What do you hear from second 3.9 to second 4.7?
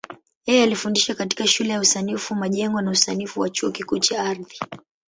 cha Ardhi.